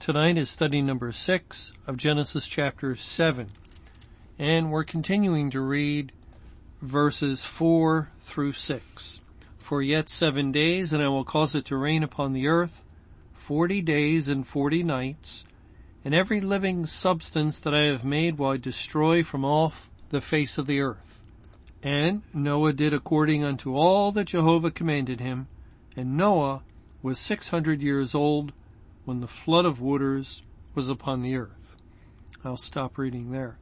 [0.00, 3.50] Tonight is study number six of Genesis chapter seven.
[4.38, 6.12] And we're continuing to read
[6.80, 9.20] verses four through six.
[9.58, 12.84] For yet seven days and I will cause it to rain upon the earth,
[13.34, 15.44] forty days and forty nights,
[16.04, 20.58] and every living substance that I have made will I destroy from off the face
[20.58, 21.24] of the earth.
[21.82, 25.48] And Noah did according unto all that Jehovah commanded him,
[25.96, 26.62] and Noah
[27.02, 28.52] was six hundred years old
[29.08, 30.42] when the flood of waters
[30.74, 31.74] was upon the earth.
[32.44, 33.56] I'll stop reading there.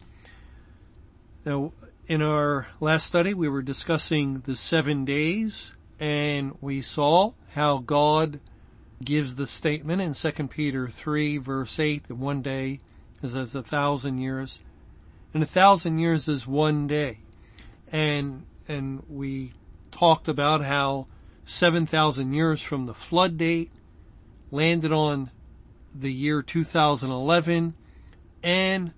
[1.44, 1.70] Now,
[2.08, 8.40] in our last study, we were discussing the seven days and we saw how God
[9.04, 12.80] gives the statement in 2 Peter 3 verse 8 that one day
[13.22, 14.60] is as a thousand years
[15.32, 17.18] and a thousand years is one day.
[17.92, 19.52] And, and we
[19.92, 21.06] talked about how
[21.44, 23.70] 7,000 years from the flood date
[24.50, 25.30] landed on
[26.00, 27.74] the year 2011
[28.42, 28.92] and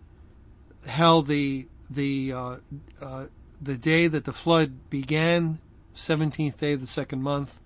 [0.87, 2.57] how the the uh,
[3.01, 3.27] uh,
[3.61, 5.59] the day that the flood began,
[5.95, 7.61] 17th day of the second month,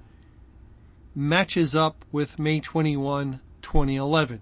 [1.14, 4.40] matches up with May 21, 2011.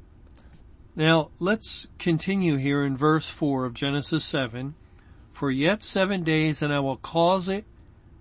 [0.94, 4.74] Now let's continue here in verse 4 of Genesis 7.
[5.32, 7.64] For yet seven days and I will cause it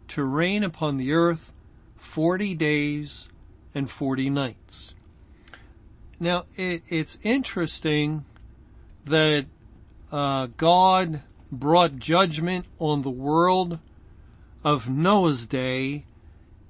[0.09, 1.53] to rain upon the earth
[1.97, 3.29] 40 days
[3.75, 4.95] and 40 nights.
[6.19, 8.25] Now, it, it's interesting
[9.05, 9.45] that
[10.11, 13.79] uh, God brought judgment on the world
[14.63, 16.03] of Noah's day,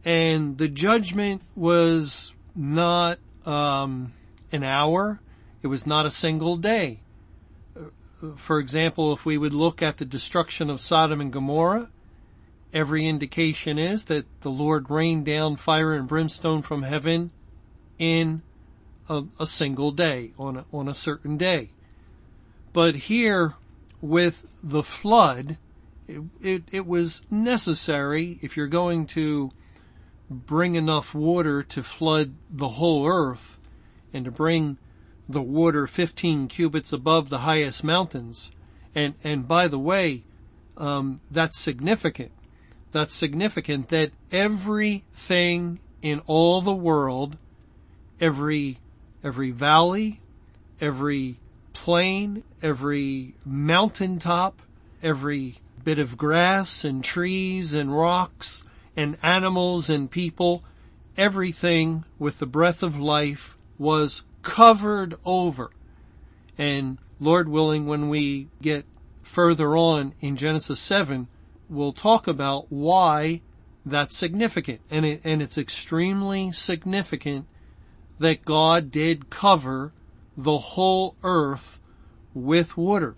[0.05, 4.13] and the judgment was not um,
[4.51, 5.19] an hour;
[5.63, 6.99] it was not a single day.
[8.35, 11.89] For example, if we would look at the destruction of Sodom and Gomorrah,
[12.73, 17.31] every indication is that the Lord rained down fire and brimstone from heaven
[17.97, 18.43] in
[19.09, 21.69] a, a single day on a, on a certain day.
[22.71, 23.55] But here
[24.01, 25.57] with the flood,
[26.07, 29.51] it, it, it was necessary if you're going to
[30.29, 33.59] bring enough water to flood the whole earth
[34.13, 34.77] and to bring
[35.27, 38.51] the water 15 cubits above the highest mountains.
[38.95, 40.23] And, and by the way,
[40.77, 42.31] um, that's significant.
[42.91, 47.37] That's significant that everything in all the world,
[48.19, 48.79] every
[49.23, 50.21] every valley,
[50.79, 51.37] every
[51.73, 54.61] plain, every mountaintop,
[55.01, 58.63] every bit of grass and trees and rocks
[58.95, 60.63] and animals and people,
[61.17, 65.71] everything with the breath of life was covered over.
[66.57, 68.85] And Lord willing, when we get
[69.23, 71.27] further on in Genesis 7,
[71.69, 73.41] we'll talk about why
[73.85, 74.81] that's significant.
[74.89, 77.45] And, it, and it's extremely significant
[78.19, 79.93] that God did cover
[80.37, 81.79] the whole earth
[82.33, 83.15] with water.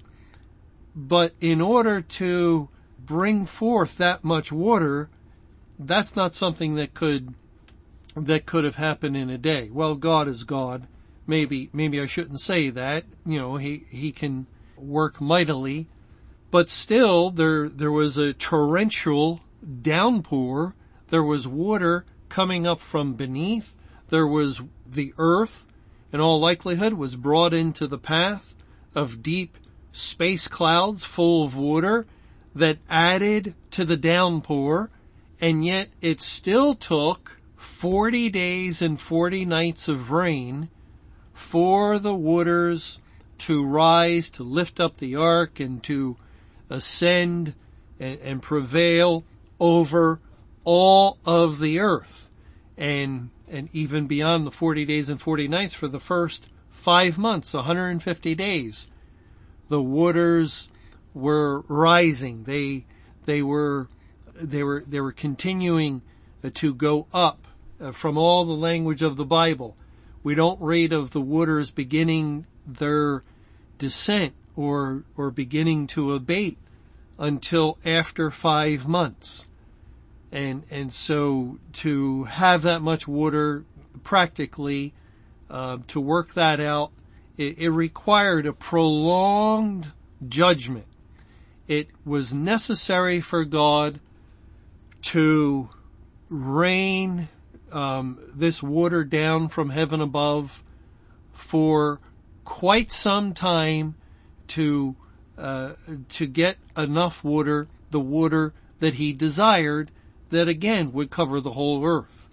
[0.95, 2.69] But in order to
[2.99, 5.09] bring forth that much water,
[5.77, 7.33] that's not something that could,
[8.15, 9.69] that could have happened in a day.
[9.71, 10.87] Well, God is God.
[11.27, 13.05] Maybe, maybe I shouldn't say that.
[13.25, 15.87] You know, he, he can work mightily,
[16.49, 19.41] but still there, there was a torrential
[19.81, 20.75] downpour.
[21.09, 23.77] There was water coming up from beneath.
[24.11, 25.67] There was the earth,
[26.11, 28.57] in all likelihood, was brought into the path
[28.93, 29.57] of deep
[29.93, 32.05] space clouds full of water
[32.53, 34.89] that added to the downpour,
[35.39, 40.67] and yet it still took 40 days and 40 nights of rain
[41.33, 42.99] for the waters
[43.37, 46.17] to rise, to lift up the ark and to
[46.69, 47.53] ascend
[47.97, 49.23] and, and prevail
[49.57, 50.19] over
[50.65, 52.29] all of the earth.
[52.75, 57.53] And and even beyond the 40 days and 40 nights for the first five months,
[57.53, 58.87] 150 days,
[59.67, 60.69] the waters
[61.13, 62.45] were rising.
[62.45, 62.85] They,
[63.25, 63.89] they were,
[64.33, 66.01] they were, they were continuing
[66.53, 67.47] to go up
[67.79, 69.75] uh, from all the language of the Bible.
[70.23, 73.23] We don't read of the waters beginning their
[73.77, 76.57] descent or, or beginning to abate
[77.19, 79.45] until after five months
[80.31, 83.65] and and so to have that much water
[84.03, 84.93] practically
[85.49, 86.91] uh, to work that out
[87.37, 89.91] It, it required a prolonged
[90.27, 90.85] judgment.
[91.67, 93.99] It was necessary for God
[95.03, 95.69] to
[96.29, 97.29] rain
[97.71, 100.63] um, this water down from heaven above
[101.31, 101.99] for
[102.43, 103.95] quite some time
[104.47, 104.95] to
[105.37, 105.73] uh,
[106.09, 109.89] to get enough water, the water that he desired,
[110.31, 112.29] that again would cover the whole earth.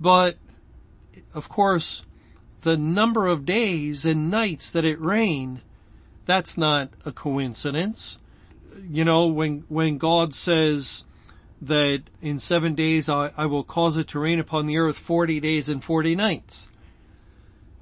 [0.00, 0.36] But
[1.34, 2.04] of course,
[2.62, 5.60] the number of days and nights that it rained,
[6.26, 8.18] that's not a coincidence.
[8.88, 11.04] You know, when when God says
[11.60, 15.40] that in seven days I, I will cause it to rain upon the earth forty
[15.40, 16.68] days and forty nights.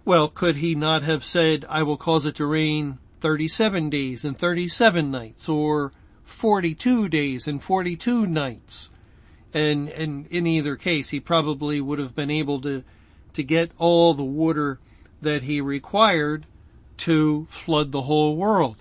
[0.05, 4.39] Well, could he not have said, I will cause it to rain 37 days and
[4.39, 8.89] 37 nights or 42 days and 42 nights?
[9.57, 12.85] And, and in either case, he probably would have been able to,
[13.33, 14.79] to get all the water
[15.23, 16.45] that he required
[16.99, 18.77] to flood the whole world.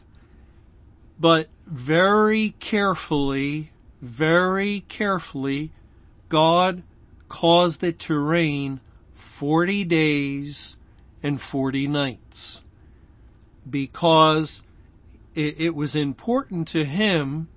[1.17, 5.71] But very carefully, very carefully,
[6.27, 6.83] God
[7.29, 8.81] caused it to rain
[9.13, 10.75] 40 days
[11.23, 12.63] and 40 nights
[13.69, 14.61] because
[15.35, 17.47] it, it, was important to him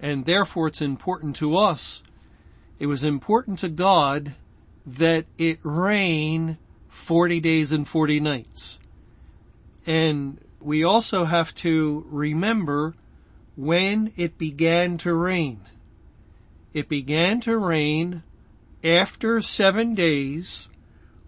[0.00, 2.02] and therefore it's important to us.
[2.78, 4.34] It was important to God
[4.84, 6.58] that it rain
[6.88, 8.78] 40 days and 40 nights.
[9.86, 12.94] And we also have to remember
[13.56, 15.60] when it began to rain.
[16.74, 18.22] It began to rain
[18.84, 20.68] after seven days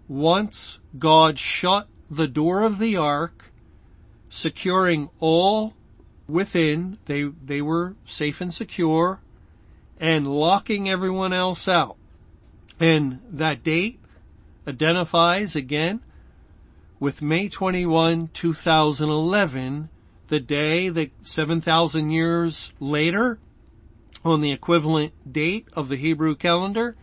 [0.07, 3.51] once God shut the door of the ark,
[4.29, 5.73] securing all
[6.27, 9.21] within, they, they were safe and secure,
[9.99, 11.97] and locking everyone else out.
[12.79, 13.99] And that date
[14.67, 16.01] identifies again
[16.99, 19.89] with May 21, 2011,
[20.27, 23.39] the day that 7,000 years later,
[24.23, 26.95] on the equivalent date of the Hebrew calendar,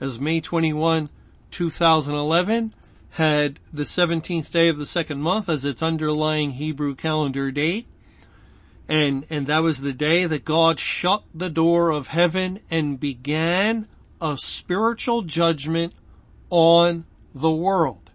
[0.00, 1.08] as May 21,
[1.50, 2.74] 2011
[3.10, 7.86] had the 17th day of the second month as its underlying Hebrew calendar date.
[8.88, 13.88] And, and that was the day that God shut the door of heaven and began
[14.20, 15.92] a spiritual judgment
[16.50, 17.04] on
[17.34, 18.10] the world.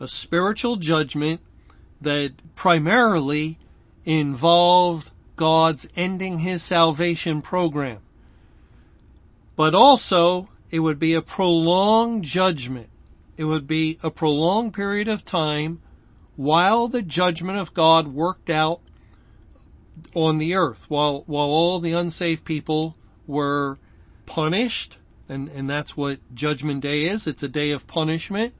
[0.00, 1.40] A spiritual judgment
[2.00, 3.58] that primarily
[4.04, 7.98] involved God's ending his salvation program.
[9.56, 12.88] But also it would be a prolonged judgment.
[13.36, 15.80] It would be a prolonged period of time
[16.36, 18.80] while the judgment of God worked out
[20.14, 22.96] on the earth, while, while all the unsaved people
[23.26, 23.78] were
[24.26, 24.98] punished,
[25.28, 27.26] and, and that's what judgment day is.
[27.26, 28.54] It's a day of punishment.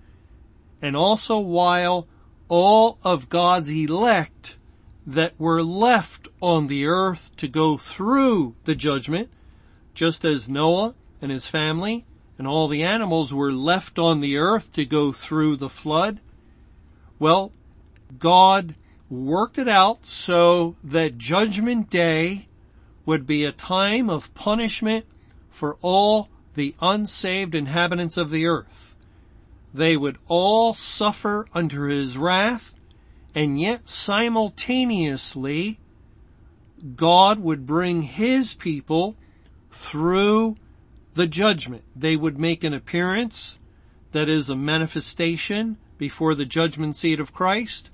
[0.81, 2.07] And also while
[2.49, 4.57] all of God's elect
[5.07, 9.31] that were left on the earth to go through the judgment,
[9.95, 12.05] just as Noah and his family
[12.39, 16.21] and all the animals were left on the earth to go through the flood.
[17.19, 17.53] Well,
[18.19, 18.77] God
[19.11, 22.49] worked it out so that judgment day
[23.07, 25.07] would be a time of punishment
[25.51, 28.97] for all the unsaved inhabitants of the earth.
[29.73, 32.75] They would all suffer under his wrath
[33.35, 35.79] and yet simultaneously
[36.97, 39.17] God would bring his people
[39.71, 40.57] through
[41.15, 41.85] the judgment.
[41.95, 43.59] They would make an appearance
[44.13, 47.91] that is a manifestation before the judgment seat of Christ.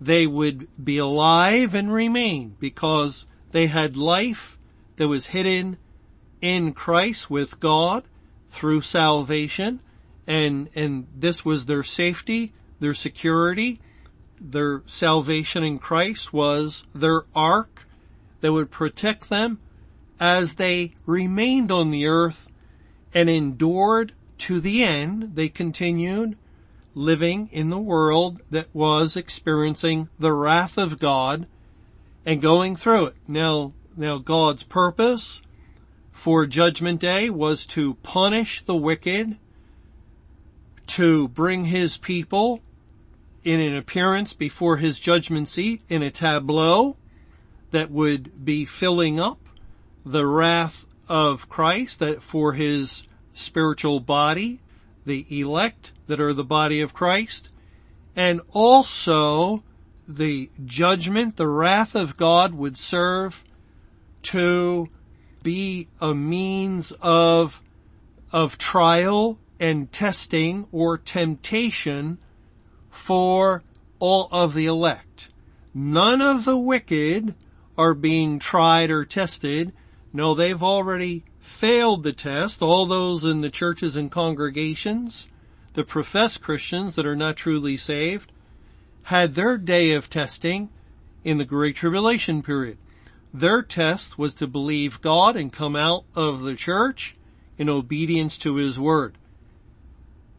[0.00, 4.58] They would be alive and remain because they had life
[4.96, 5.78] that was hidden
[6.40, 8.04] in Christ with God
[8.48, 9.80] through salvation.
[10.26, 13.80] And, and this was their safety, their security,
[14.40, 17.86] their salvation in Christ was their ark
[18.40, 19.58] that would protect them
[20.20, 22.50] as they remained on the earth
[23.14, 26.36] and endured to the end, they continued
[26.96, 31.46] living in the world that was experiencing the wrath of God
[32.24, 33.16] and going through it.
[33.28, 35.42] Now, now God's purpose
[36.10, 39.36] for judgment day was to punish the wicked,
[40.86, 42.62] to bring his people
[43.44, 46.96] in an appearance before his judgment seat in a tableau
[47.72, 49.38] that would be filling up
[50.04, 54.60] the wrath of Christ that for his spiritual body,
[55.06, 57.48] the elect that are the body of Christ,
[58.14, 59.62] and also
[60.06, 63.44] the judgment, the wrath of God would serve
[64.22, 64.88] to
[65.42, 67.62] be a means of,
[68.32, 72.18] of trial and testing or temptation
[72.90, 73.62] for
[73.98, 75.30] all of the elect.
[75.72, 77.34] None of the wicked
[77.78, 79.72] are being tried or tested.
[80.12, 82.60] No, they've already failed the test.
[82.60, 85.28] All those in the churches and congregations,
[85.74, 88.32] the professed Christians that are not truly saved,
[89.04, 90.68] had their day of testing
[91.24, 92.78] in the Great Tribulation period.
[93.32, 97.16] Their test was to believe God and come out of the church
[97.56, 99.16] in obedience to His Word.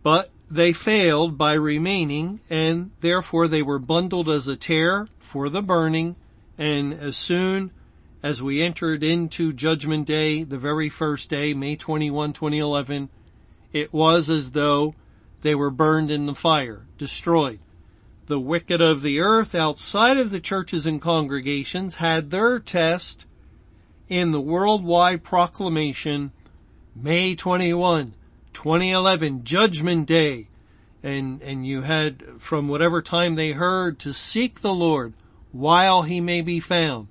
[0.04, 5.62] But they failed by remaining and therefore they were bundled as a tare for the
[5.62, 6.16] burning
[6.58, 7.72] and as soon
[8.24, 13.10] as we entered into judgment day, the very first day, May 21, 2011,
[13.74, 14.96] it was as though
[15.42, 17.60] they were burned in the fire, destroyed.
[18.26, 23.26] The wicked of the earth outside of the churches and congregations had their test
[24.10, 26.32] in the worldwide proclamation,
[26.96, 28.14] May 21,
[28.54, 30.48] 2011, Judgment Day.
[31.04, 35.14] And, and you had from whatever time they heard to seek the Lord
[35.52, 37.08] while he may be found.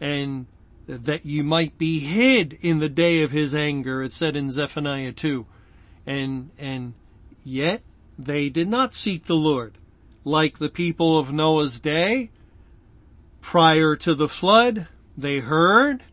[0.00, 0.46] And
[0.86, 5.12] that you might be hid in the day of his anger, it said in Zephaniah
[5.12, 5.46] 2.
[6.06, 6.94] And, and
[7.44, 7.82] yet
[8.18, 9.78] they did not seek the Lord
[10.24, 12.30] like the people of Noah's day.
[13.40, 16.04] Prior to the flood, they heard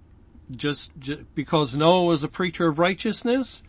[0.52, 3.64] just, just because Noah was a preacher of righteousness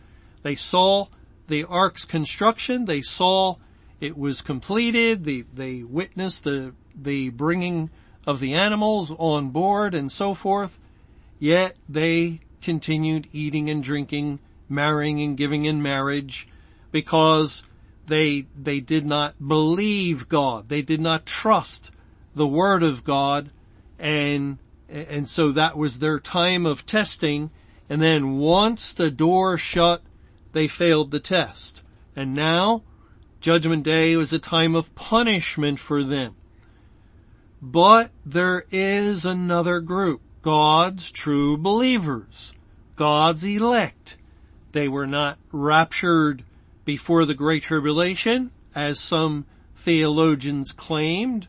[0.45, 1.07] they saw
[1.47, 2.85] the ark's construction.
[2.85, 3.55] They saw
[3.99, 5.23] it was completed.
[5.23, 7.89] They, they witnessed the, the bringing
[8.25, 10.79] of the animals on board and so forth.
[11.39, 16.47] Yet they continued eating and drinking, marrying and giving in marriage
[16.91, 17.63] because
[18.07, 20.69] they, they did not believe God.
[20.69, 21.91] They did not trust
[22.33, 23.49] the word of God
[23.99, 24.57] and,
[24.89, 27.51] and so that was their time of testing.
[27.89, 30.01] And then once the door shut
[30.55, 31.83] they failed the test.
[32.15, 32.81] And now,
[33.41, 36.35] Judgment Day was a time of punishment for them.
[37.65, 42.53] But there is another group, God's true believers,
[42.95, 44.17] God's elect.
[44.71, 46.43] They were not raptured
[46.85, 49.45] before the Great Tribulation, as some
[49.75, 51.47] theologians claimed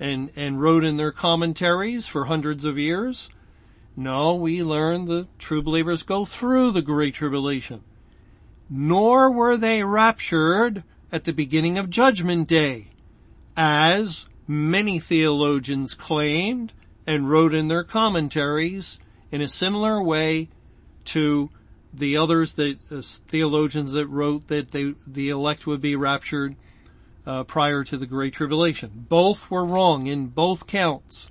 [0.00, 3.28] and, and wrote in their commentaries for hundreds of years.
[3.96, 7.82] No, we learn the true believers go through the Great Tribulation
[8.70, 12.88] nor were they raptured at the beginning of judgment day,
[13.56, 16.72] as many theologians claimed
[17.06, 18.98] and wrote in their commentaries
[19.30, 20.48] in a similar way
[21.04, 21.50] to
[21.92, 26.56] the others that uh, theologians that wrote that they, the elect would be raptured
[27.26, 29.06] uh, prior to the great tribulation.
[29.08, 31.28] Both were wrong in both counts.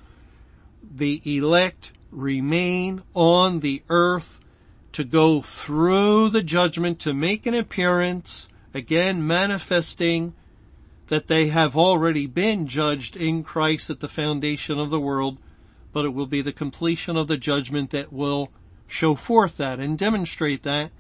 [0.84, 4.40] The elect remain on the earth
[4.94, 10.34] to go through the judgment to make an appearance, again manifesting
[11.08, 15.38] that they have already been judged in Christ at the foundation of the world,
[15.94, 18.52] but it will be the completion of the judgment that will
[18.88, 20.92] show forth that and demonstrate that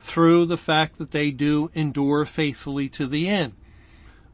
[0.00, 3.54] through the fact that they do endure faithfully to the end.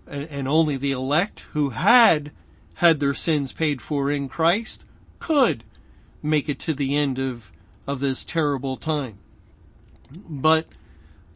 [0.06, 2.30] And, only the elect who had
[2.74, 4.84] had their sins paid for in Christ
[5.18, 5.64] could
[6.22, 7.50] make it to the end of
[7.86, 9.18] of this terrible time.
[10.28, 10.66] But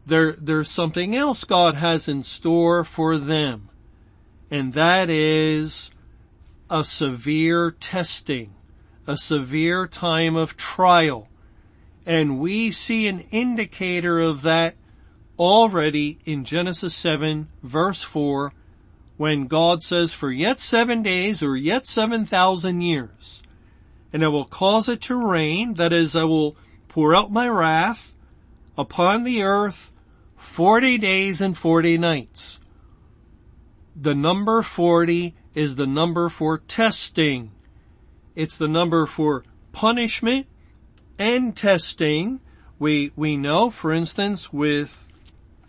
[0.09, 3.69] there, there's something else God has in store for them.
[4.51, 5.91] And that is
[6.69, 8.53] a severe testing,
[9.07, 11.29] a severe time of trial.
[12.05, 14.75] And we see an indicator of that
[15.37, 18.51] already in Genesis 7 verse 4
[19.15, 23.41] when God says for yet seven days or yet seven thousand years
[24.11, 26.55] and I will cause it to rain, that is, I will
[26.87, 28.15] pour out my wrath
[28.77, 29.91] upon the earth
[30.39, 32.61] 40 days and 40 nights.
[33.93, 37.51] The number 40 is the number for testing.
[38.35, 39.43] It's the number for
[39.73, 40.47] punishment
[41.19, 42.39] and testing.
[42.79, 45.09] We, we know, for instance, with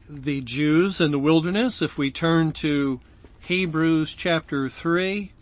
[0.09, 3.01] the Jews in the wilderness, if we turn to
[3.41, 5.33] Hebrews chapter 3,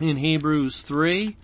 [0.00, 1.36] in Hebrews 3,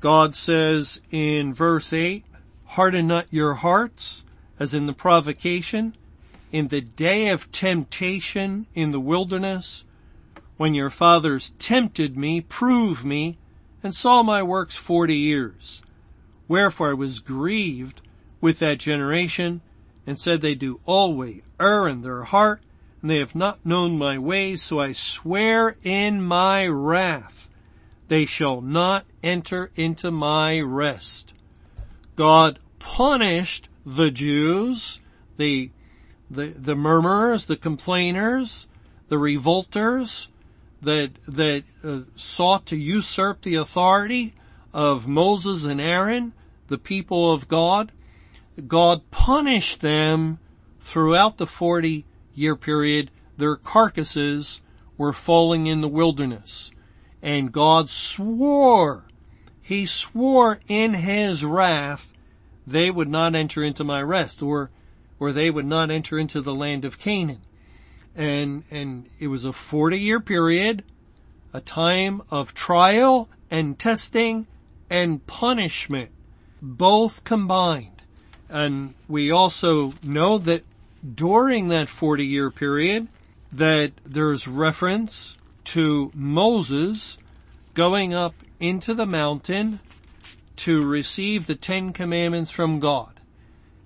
[0.00, 2.24] God says in verse 8,
[2.64, 4.24] harden not your hearts
[4.58, 5.94] as in the provocation,
[6.52, 9.84] in the day of temptation in the wilderness,
[10.56, 13.36] when your fathers tempted me, proved me,
[13.82, 15.82] and saw my works forty years.
[16.48, 18.00] Wherefore I was grieved
[18.40, 19.60] with that generation,
[20.06, 22.62] and said they do always err in their heart,
[23.02, 27.50] and they have not known my ways, so I swear in my wrath
[28.08, 31.32] they shall not enter into my rest.
[32.14, 35.00] God punished the Jews,
[35.36, 35.70] the,
[36.28, 38.66] the, the murmurers, the complainers,
[39.08, 40.28] the revolters,
[40.82, 44.34] that, that uh, sought to usurp the authority
[44.74, 46.32] of Moses and Aaron,
[46.66, 47.92] the people of God,
[48.66, 50.38] God punished them
[50.80, 53.10] throughout the 40 year period.
[53.36, 54.60] Their carcasses
[54.98, 56.72] were falling in the wilderness.
[57.22, 59.06] And God swore,
[59.62, 62.12] He swore in His wrath
[62.66, 64.70] they would not enter into my rest or,
[65.20, 67.40] or they would not enter into the land of Canaan.
[68.14, 70.82] And, and it was a 40 year period,
[71.52, 74.46] a time of trial and testing
[74.90, 76.10] and punishment,
[76.60, 78.02] both combined.
[78.48, 80.62] And we also know that
[81.14, 83.08] during that 40 year period
[83.52, 87.18] that there's reference to Moses
[87.74, 89.80] going up into the mountain
[90.56, 93.20] to receive the Ten Commandments from God.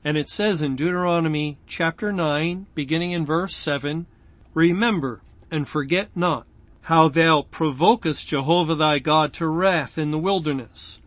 [0.05, 4.07] And it says in Deuteronomy chapter 9, beginning in verse 7,
[4.55, 6.47] Remember and forget not
[6.83, 11.01] how thou provokest Jehovah thy God to wrath in the wilderness.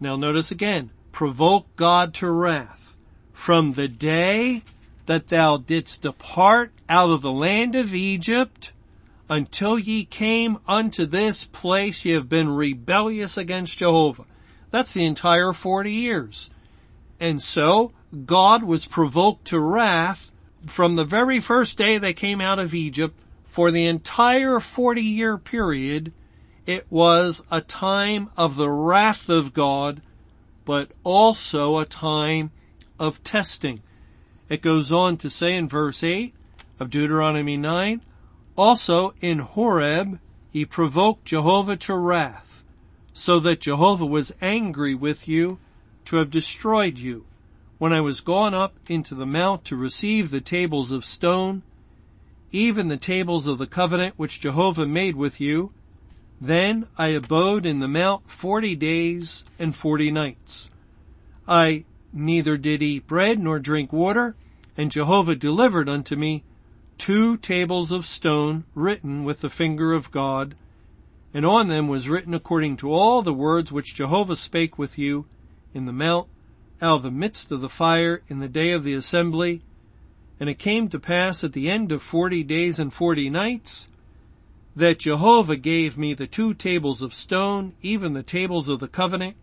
[0.00, 2.96] Now notice again, provoke God to wrath
[3.32, 4.62] from the day
[5.06, 8.72] that thou didst depart out of the land of Egypt
[9.28, 14.24] until ye came unto this place ye have been rebellious against Jehovah.
[14.70, 16.50] That's the entire 40 years.
[17.20, 17.92] And so
[18.26, 20.30] God was provoked to wrath
[20.66, 25.38] from the very first day they came out of Egypt for the entire 40 year
[25.38, 26.12] period.
[26.66, 30.02] It was a time of the wrath of God,
[30.64, 32.50] but also a time
[32.98, 33.82] of testing.
[34.48, 36.34] It goes on to say in verse 8
[36.78, 38.00] of Deuteronomy 9,
[38.56, 40.20] also in Horeb
[40.50, 42.47] he provoked Jehovah to wrath,
[43.18, 45.58] so that Jehovah was angry with you
[46.04, 47.24] to have destroyed you.
[47.76, 51.62] When I was gone up into the mount to receive the tables of stone,
[52.52, 55.72] even the tables of the covenant which Jehovah made with you,
[56.40, 60.70] then I abode in the mount forty days and forty nights.
[61.48, 64.36] I neither did eat bread nor drink water,
[64.76, 66.44] and Jehovah delivered unto me
[66.98, 70.54] two tables of stone written with the finger of God,
[71.34, 75.26] and on them was written according to all the words which Jehovah spake with you
[75.74, 76.28] in the mount
[76.80, 79.62] out of the midst of the fire in the day of the assembly.
[80.40, 83.88] And it came to pass at the end of forty days and forty nights
[84.76, 89.36] that Jehovah gave me the two tables of stone, even the tables of the covenant,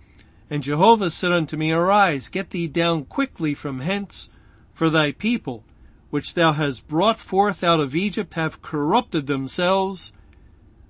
[0.50, 4.30] and Jehovah said unto me, Arise, get thee down quickly from hence,
[4.74, 5.64] for thy people,
[6.10, 10.14] which thou hast brought forth out of Egypt, have corrupted themselves.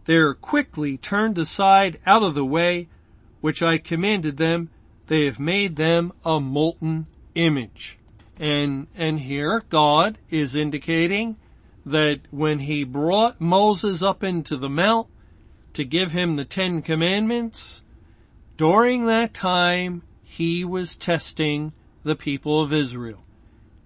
[0.06, 2.88] They are quickly turned aside out of the way,
[3.42, 4.70] which I commanded them.
[5.08, 7.98] They have made them a molten image.
[8.40, 11.38] And, and here God is indicating
[11.86, 15.08] that when he brought Moses up into the mount
[15.74, 17.82] to give him the Ten Commandments,
[18.58, 23.24] during that time, he was testing the people of Israel.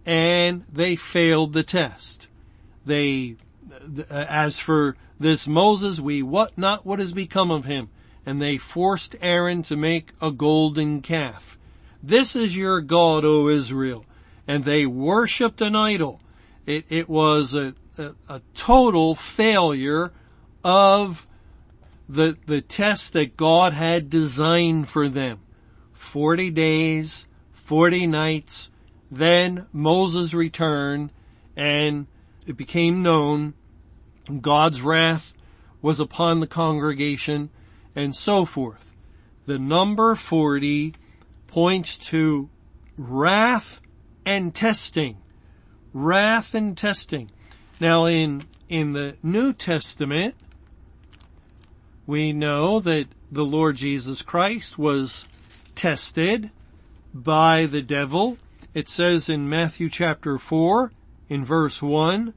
[0.06, 2.28] And they failed the test.
[2.86, 3.36] They,
[4.10, 7.90] as for this Moses, we what not what has become of him.
[8.26, 11.58] And they forced Aaron to make a golden calf.
[12.02, 14.06] This is your God, O Israel.
[14.48, 16.22] And they worshipped an idol.
[16.66, 20.12] It, it was a, a, a total failure
[20.64, 21.28] of
[22.08, 25.40] the, the test that God had designed for them.
[25.94, 28.70] 40 days, 40 nights,
[29.12, 31.12] then Moses returned
[31.56, 32.08] and
[32.48, 33.54] it became known
[34.38, 35.36] God's wrath
[35.82, 37.50] was upon the congregation
[37.96, 38.94] and so forth.
[39.46, 40.94] The number 40
[41.48, 42.50] points to
[42.98, 43.82] wrath
[44.26, 45.18] and testing.
[45.94, 47.32] Wrath and testing.
[47.80, 50.36] Now in, in the New Testament,
[52.06, 55.28] we know that the Lord Jesus Christ was
[55.76, 56.52] tested
[57.14, 58.38] by the devil.
[58.74, 60.92] It says in Matthew chapter 4
[61.30, 62.34] in verse 1,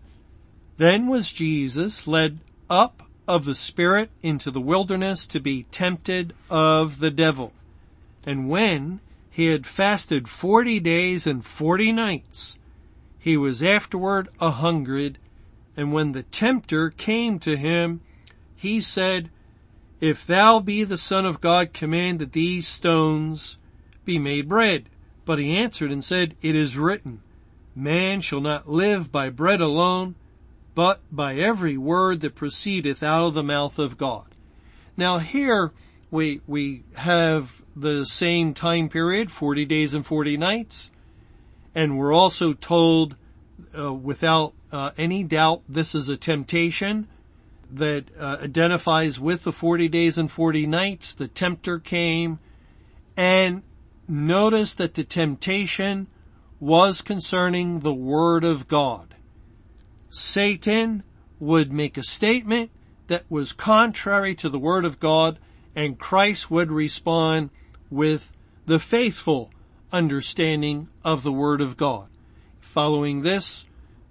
[0.76, 2.38] Then was Jesus led
[2.70, 7.52] up of the Spirit into the wilderness to be tempted of the devil.
[8.26, 12.58] And when he had fasted forty days and forty nights,
[13.18, 15.18] he was afterward a hungered,
[15.76, 18.00] and when the tempter came to him,
[18.56, 19.30] he said,
[20.00, 23.58] if thou be the son of God, command that these stones
[24.04, 24.88] be made bread.
[25.24, 27.22] But he answered and said, it is written,
[27.76, 30.16] man shall not live by bread alone,
[30.74, 34.26] but by every word that proceedeth out of the mouth of God.
[34.96, 35.72] Now here
[36.10, 40.90] we, we have the same time period, 40 days and 40 nights,
[41.74, 43.16] and we're also told
[43.76, 47.08] uh, without uh, any doubt this is a temptation
[47.70, 51.14] that uh, identifies with the 40 days and 40 nights.
[51.14, 52.38] The tempter came
[53.16, 53.62] and
[54.06, 56.06] notice that the temptation
[56.60, 59.14] was concerning the Word of God.
[60.14, 61.02] Satan
[61.40, 62.70] would make a statement
[63.06, 65.38] that was contrary to the Word of God
[65.74, 67.48] and Christ would respond
[67.90, 69.50] with the faithful
[69.90, 72.08] understanding of the Word of God.
[72.60, 73.64] Following this,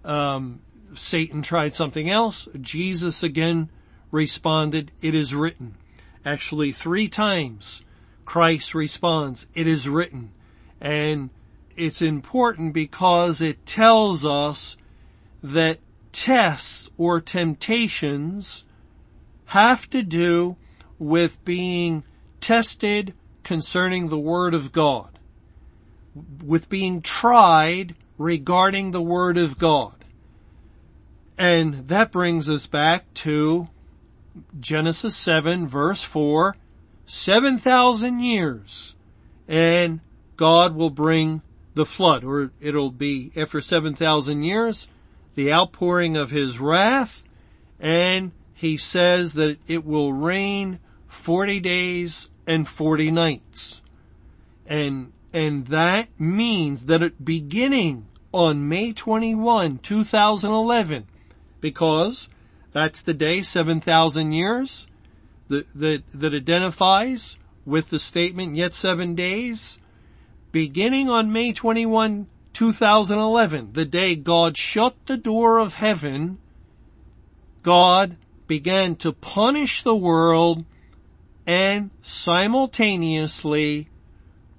[0.03, 0.61] um,
[0.95, 2.47] Satan tried something else.
[2.59, 3.69] Jesus again
[4.09, 5.75] responded, it is written.
[6.25, 7.83] Actually, three times
[8.25, 10.31] Christ responds, it is written.
[10.81, 11.29] And
[11.75, 14.77] it's important because it tells us
[15.43, 15.79] that
[16.11, 18.65] tests or temptations
[19.45, 20.55] have to do
[20.99, 22.03] with being
[22.39, 25.19] tested concerning the Word of God,
[26.43, 29.95] with being tried regarding the Word of God.
[31.37, 33.67] And that brings us back to
[34.59, 36.55] Genesis 7 verse 4,
[37.05, 38.95] 7,000 years
[39.47, 39.99] and
[40.37, 41.41] God will bring
[41.73, 44.87] the flood or it'll be after 7,000 years,
[45.35, 47.23] the outpouring of his wrath
[47.79, 53.81] and he says that it will rain 40 days and 40 nights.
[54.67, 61.07] And, and that means that it beginning on May 21, 2011,
[61.59, 62.29] because
[62.71, 64.87] that's the day 7,000 years
[65.49, 69.79] that, that, that identifies with the statement yet seven days.
[70.51, 72.27] Beginning on May 21,
[72.61, 76.37] 2011, the day God shut the door of heaven,
[77.63, 80.63] God began to punish the world
[81.47, 83.89] and simultaneously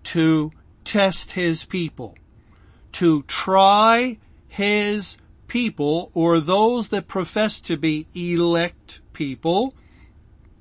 [0.02, 0.50] to
[0.82, 2.16] test his people,
[2.90, 9.74] to try his people or those that profess to be elect people,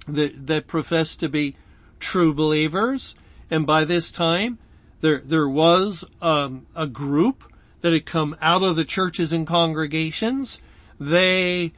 [0.07, 1.55] that, that profess to be
[1.99, 3.15] true believers.
[3.49, 4.59] And by this time,
[5.01, 7.43] there, there was um, a group
[7.81, 10.61] that had come out of the churches and congregations.
[10.99, 11.73] They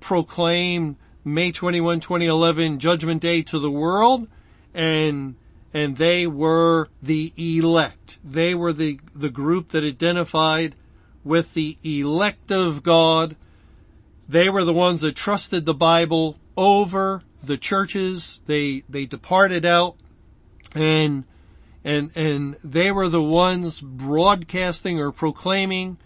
[0.00, 4.28] proclaimed May 21, 2011 Judgment Day to the world
[4.74, 5.34] and
[5.74, 8.18] and they were the elect.
[8.24, 10.74] They were the, the group that identified
[11.24, 13.36] with the elect of God.
[14.28, 18.40] They were the ones that trusted the Bible over the churches.
[18.46, 19.96] They, they departed out
[20.74, 21.24] and,
[21.88, 25.96] and, and they were the ones broadcasting or proclaiming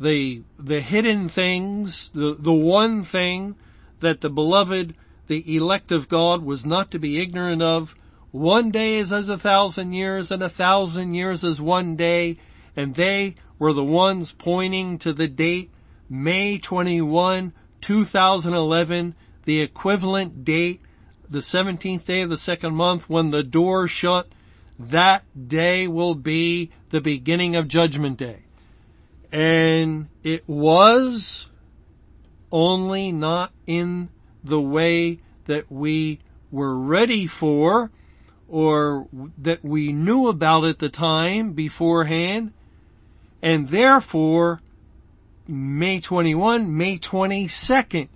[0.00, 3.54] the, the hidden things, the, the one thing
[4.00, 4.94] that the beloved,
[5.26, 7.94] the elect of God was not to be ignorant of.
[8.30, 12.38] One day is as a thousand years and a thousand years as one day.
[12.74, 15.70] And they were the ones pointing to the date
[16.08, 17.52] May 21,
[17.82, 20.80] 2011, the equivalent date,
[21.28, 24.28] the 17th day of the second month when the door shut.
[24.88, 28.44] That day will be the beginning of judgment day.
[29.30, 31.50] And it was
[32.50, 34.08] only not in
[34.42, 37.90] the way that we were ready for
[38.48, 42.52] or that we knew about at the time beforehand.
[43.42, 44.62] And therefore,
[45.46, 48.08] May 21, May 22nd,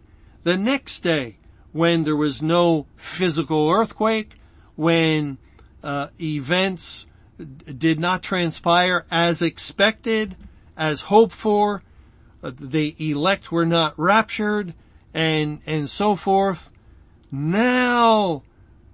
[0.44, 1.36] the next day,
[1.72, 4.38] when there was no physical earthquake,
[4.76, 5.36] when
[5.84, 7.06] uh, events
[7.38, 10.36] did not transpire as expected,
[10.76, 11.82] as hoped for,
[12.42, 14.74] uh, the elect were not raptured,
[15.12, 16.72] and and so forth.
[17.30, 18.42] Now,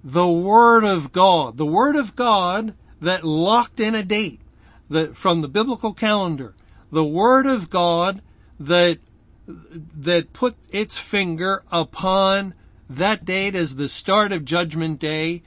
[0.03, 4.41] the Word of God, the Word of God that locked in a date,
[4.89, 6.53] that from the biblical calendar,
[6.91, 8.21] the Word of God
[8.59, 8.99] that,
[9.47, 12.53] that put its finger upon
[12.89, 15.41] that date as the start of judgment day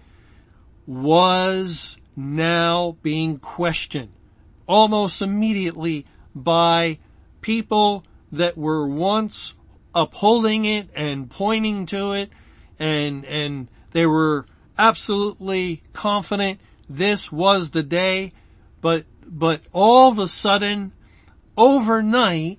[0.86, 4.12] was now being questioned
[4.66, 6.98] almost immediately by
[7.40, 9.54] people that were once
[9.94, 12.30] upholding it and pointing to it
[12.78, 14.46] and, and they were
[14.78, 18.32] absolutely confident this was the day,
[18.80, 20.92] but but all of a sudden,
[21.56, 22.58] overnight,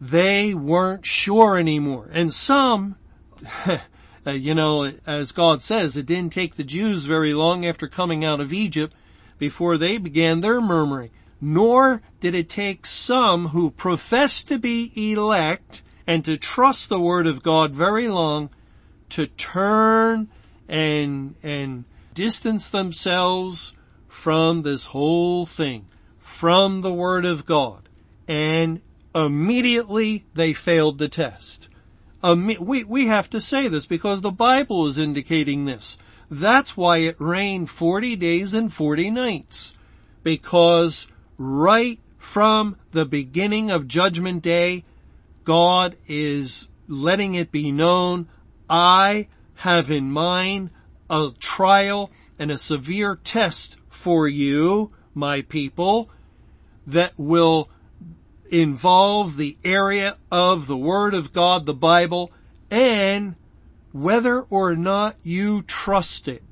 [0.00, 2.08] they weren't sure anymore.
[2.12, 2.96] And some,
[4.26, 8.24] Uh, you know, as God says, it didn't take the Jews very long after coming
[8.24, 8.94] out of Egypt
[9.38, 11.10] before they began their murmuring.
[11.40, 17.26] Nor did it take some who professed to be elect and to trust the word
[17.26, 18.50] of God very long
[19.10, 20.28] to turn
[20.68, 23.74] and, and distance themselves
[24.06, 25.86] from this whole thing
[26.18, 27.88] from the Word of God.
[28.28, 28.80] And
[29.14, 31.68] immediately they failed the test.
[32.22, 35.96] We, we have to say this because the Bible is indicating this.
[36.30, 39.74] That's why it rained 40 days and 40 nights.
[40.22, 44.84] Because right from the beginning of judgment day,
[45.44, 48.28] God is letting it be known,
[48.68, 50.70] I have in mind
[51.08, 56.10] a trial and a severe test for you, my people,
[56.86, 57.68] that will
[58.50, 62.30] involve the area of the Word of God, the Bible,
[62.70, 63.34] and
[63.92, 66.42] whether or not you trust it.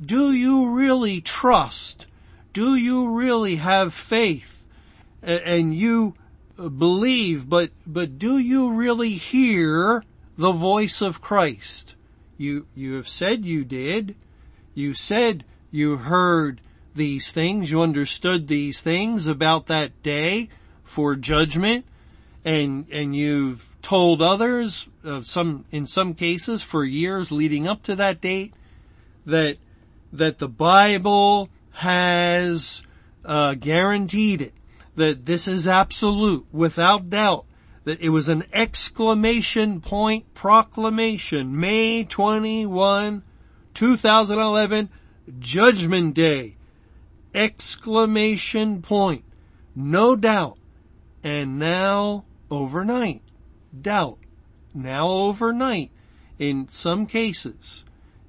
[0.00, 2.06] Do you really trust?
[2.52, 4.68] Do you really have faith?
[5.22, 6.14] And you
[6.56, 10.04] believe, but, but do you really hear
[10.36, 11.94] the voice of Christ?
[12.36, 14.14] You, you have said you did.
[14.74, 16.60] You said you heard
[16.94, 17.70] these things.
[17.70, 20.48] You understood these things about that day
[20.88, 21.84] for judgment
[22.44, 27.96] and, and you've told others, uh, some, in some cases for years leading up to
[27.96, 28.54] that date
[29.26, 29.58] that,
[30.12, 32.82] that the Bible has,
[33.24, 34.54] uh, guaranteed it,
[34.96, 37.44] that this is absolute without doubt,
[37.84, 43.22] that it was an exclamation point proclamation, May 21,
[43.74, 44.88] 2011,
[45.38, 46.56] Judgment Day,
[47.34, 49.24] exclamation point,
[49.74, 50.58] no doubt
[51.28, 53.20] and now overnight.
[53.78, 54.18] Doubt.
[54.72, 55.90] Now overnight.
[56.38, 57.84] In some cases.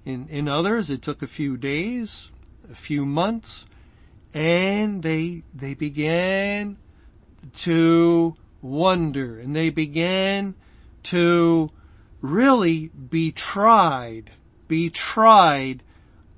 [0.05, 2.29] In, in others, it took a few days,
[2.69, 3.65] a few months,
[4.33, 6.77] and they, they began
[7.53, 10.53] to wonder and they began
[11.03, 11.71] to
[12.19, 14.31] really be tried,
[14.67, 15.83] be tried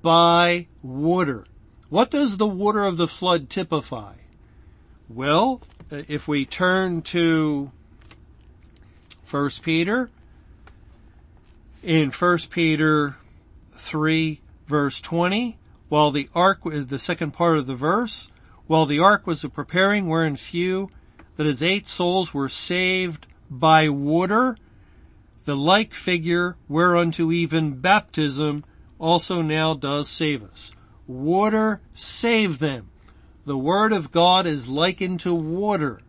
[0.00, 1.44] by water.
[1.88, 4.14] What does the water of the flood typify?
[5.08, 5.60] Well,
[5.92, 7.70] Uh, if we turn to
[9.30, 10.08] 1 Peter,
[11.82, 13.16] in 1 Peter
[13.72, 15.58] 3 verse 20,
[15.90, 18.30] while the ark, the second part of the verse,
[18.66, 20.88] while the ark was preparing wherein few,
[21.36, 24.56] that is eight souls were saved by water,
[25.44, 28.64] the like figure whereunto even baptism
[28.98, 30.72] also now does save us.
[31.06, 32.91] Water saved them.
[33.44, 36.00] The Word of God is likened to water.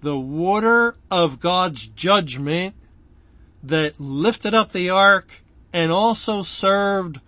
[0.00, 2.74] The water of God's judgment
[3.62, 7.20] that lifted up the ark and also served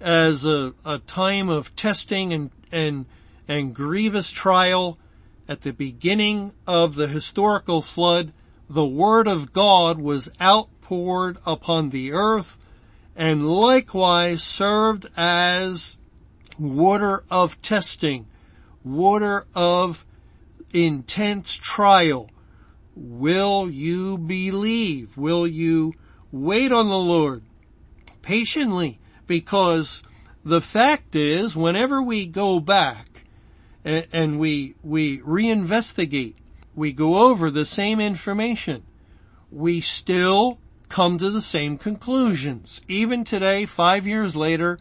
[0.00, 3.06] as a, a time of testing and, and,
[3.48, 4.98] and grievous trial
[5.48, 8.32] at the beginning of the historical flood.
[8.70, 12.56] The Word of God was outpoured upon the earth
[13.16, 15.96] and likewise served as
[16.56, 18.26] water of testing
[18.86, 20.06] water of
[20.72, 22.30] intense trial.
[22.94, 25.16] Will you believe?
[25.18, 25.94] Will you
[26.32, 27.42] wait on the Lord
[28.22, 28.98] patiently?
[29.26, 30.02] Because
[30.44, 33.24] the fact is, whenever we go back
[33.84, 36.34] and, and we, we reinvestigate,
[36.74, 38.84] we go over the same information,
[39.50, 42.80] we still come to the same conclusions.
[42.86, 44.78] Even today, five years later,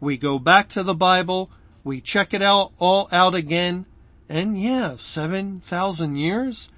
[0.00, 1.50] we go back to the Bible,
[1.84, 3.86] we check it out all out again,
[4.28, 6.68] and yeah, 7,000 years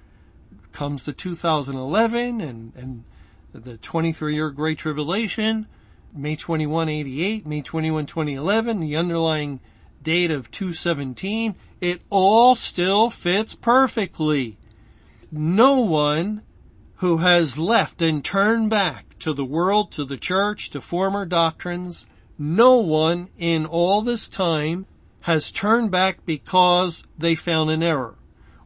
[0.73, 3.05] comes the 2011 and, and
[3.53, 5.67] the 23 year Great Tribulation,
[6.15, 9.61] May 21, 88, May 21, 2011, the underlying
[10.03, 14.57] date of 217, it all still fits perfectly.
[15.31, 16.43] No one
[16.97, 22.07] who has left and turned back to the world, to the church, to former doctrines,
[22.39, 24.87] no one in all this time
[25.23, 28.17] has turned back because they found an error,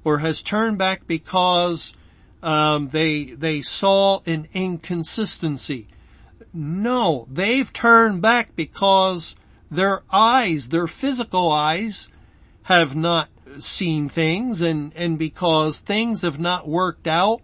[0.05, 1.95] or has turned back because
[2.43, 5.89] um, they they saw an inconsistency.
[6.55, 9.37] No, they've turned back because
[9.71, 12.09] their eyes, their physical eyes,
[12.63, 17.43] have not seen things, and and because things have not worked out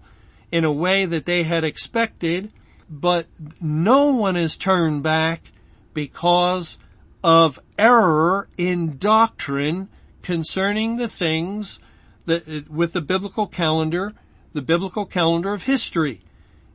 [0.50, 2.50] in a way that they had expected.
[2.88, 3.26] But
[3.60, 5.52] no one has turned back
[5.94, 6.78] because
[7.24, 9.88] of error in doctrine
[10.22, 11.80] concerning the things
[12.26, 14.12] that with the biblical calendar,
[14.52, 16.20] the biblical calendar of history.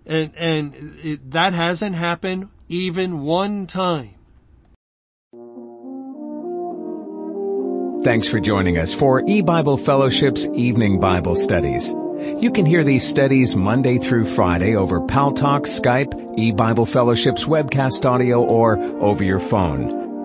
[0.06, 4.14] And, and it, that hasn't happened even one time.
[8.04, 11.94] Thanks for joining us for E-Bible Fellowship's Evening Bible Studies.
[12.40, 18.42] You can hear these studies Monday through Friday over Paltalk, Skype, E-Bible Fellowship's webcast audio,
[18.42, 20.07] or over your phone.